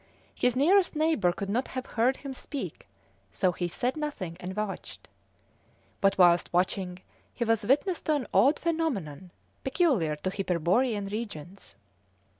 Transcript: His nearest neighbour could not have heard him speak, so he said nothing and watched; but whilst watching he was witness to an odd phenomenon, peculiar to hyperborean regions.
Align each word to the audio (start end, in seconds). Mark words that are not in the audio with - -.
His 0.33 0.55
nearest 0.55 0.95
neighbour 0.95 1.31
could 1.31 1.47
not 1.47 1.67
have 1.67 1.85
heard 1.85 2.17
him 2.17 2.33
speak, 2.33 2.87
so 3.31 3.51
he 3.51 3.67
said 3.67 3.95
nothing 3.95 4.35
and 4.39 4.55
watched; 4.55 5.07
but 6.01 6.17
whilst 6.17 6.51
watching 6.51 7.03
he 7.31 7.45
was 7.45 7.67
witness 7.67 8.01
to 8.01 8.15
an 8.15 8.27
odd 8.33 8.57
phenomenon, 8.57 9.29
peculiar 9.63 10.15
to 10.15 10.31
hyperborean 10.31 11.05
regions. 11.11 11.75